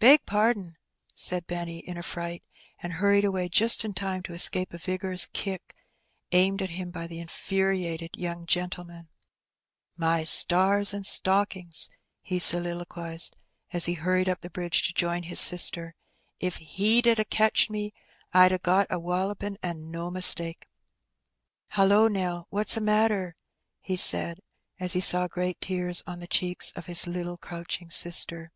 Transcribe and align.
''Beg 0.00 0.20
pardon," 0.24 0.78
said 1.14 1.46
Benny, 1.46 1.80
in 1.80 1.98
a 1.98 2.02
fright, 2.02 2.42
and 2.78 2.94
hurried 2.94 3.26
away 3.26 3.50
just 3.50 3.84
in 3.84 3.92
time 3.92 4.22
to 4.22 4.32
escape 4.32 4.72
a 4.72 4.78
vigorous 4.78 5.26
kick 5.34 5.76
aimed 6.32 6.62
at 6.62 6.70
him 6.70 6.90
by 6.90 7.06
the 7.06 7.18
infuriated 7.20 8.16
young 8.16 8.46
gentleman." 8.46 9.10
My 10.08 10.24
stars 10.24 10.94
and 10.94 11.04
stockings!" 11.04 11.90
he 12.22 12.38
soliloquized, 12.38 13.36
as 13.74 13.84
he 13.84 13.92
hurried 13.92 14.30
up 14.30 14.40
the 14.40 14.48
bridge 14.48 14.84
to 14.86 14.94
join 14.94 15.24
his 15.24 15.38
sister. 15.38 15.94
''If 16.40 16.56
he 16.56 17.02
'ad 17.04 17.18
a 17.18 17.24
catched 17.26 17.68
me, 17.68 17.92
I'd 18.32 18.52
a 18.52 18.58
got 18.58 18.86
a 18.88 18.98
walloping, 18.98 19.58
an' 19.62 19.90
no 19.90 20.10
mistake. 20.10 20.70
Hullo, 21.74 22.08
Nell! 22.08 22.46
what's 22.48 22.78
a 22.78 22.80
matter?" 22.80 23.36
he 23.82 23.98
said, 23.98 24.40
as 24.78 24.94
he 24.94 25.00
saw 25.00 25.28
great 25.28 25.60
tears 25.60 26.02
on 26.06 26.20
the 26.20 26.26
cheeks 26.26 26.72
of 26.74 26.86
his 26.86 27.06
little 27.06 27.36
crouching 27.36 27.90
sister. 27.90 28.50